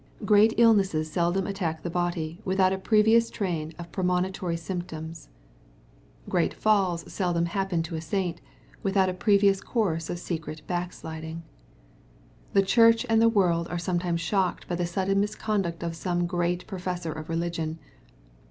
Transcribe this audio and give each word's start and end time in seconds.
[Great 0.25 0.55
illnesses 0.57 1.11
seldom 1.11 1.45
attack 1.45 1.83
the 1.83 1.87
body, 1.91 2.39
with 2.43 2.59
out 2.59 2.73
a 2.73 2.77
previous 2.79 3.29
train 3.29 3.71
of 3.77 3.91
premonitory 3.91 4.57
symptoms. 4.57 5.29
Great 6.27 6.53
MATTHEW, 6.53 6.57
CHAP. 6.57 6.57
XXVI. 6.57 7.11
377 7.13 7.49
falls 7.51 7.73
seldomha^en 7.83 7.83
to 7.83 7.95
a 7.95 8.01
saint, 8.01 8.41
without 8.81 9.09
a 9.09 9.13
previous 9.13 9.61
course 9.61 10.09
of 10.09 10.17
secret 10.17 10.63
backsliding. 10.65 11.43
The 12.53 12.63
church 12.63 13.05
and 13.09 13.21
the 13.21 13.29
world 13.29 13.67
are 13.67 13.77
some* 13.77 13.99
times 13.99 14.21
shocked 14.21 14.67
by 14.67 14.73
the 14.73 14.87
sudden 14.87 15.19
misconduct 15.19 15.83
of 15.83 15.95
some 15.95 16.25
great 16.25 16.65
professor 16.65 17.11
of 17.11 17.29
religion. 17.29 17.77